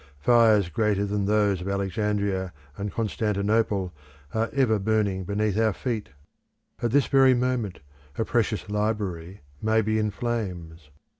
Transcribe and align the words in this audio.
Fires 0.17 0.67
greater 0.69 1.05
than 1.05 1.25
those 1.25 1.61
of 1.61 1.69
Alexandria 1.69 2.53
and 2.75 2.91
Constantinople 2.91 3.93
are 4.33 4.49
ever 4.51 4.79
burning 4.79 5.25
beneath 5.25 5.59
our 5.59 5.73
feet; 5.73 6.09
at 6.81 6.89
this 6.89 7.05
very 7.05 7.35
moment 7.35 7.81
a 8.17 8.25
precious 8.25 8.67
library 8.67 9.41
may 9.61 9.83
be 9.83 9.99
in 9.99 10.09
flames. 10.09 10.89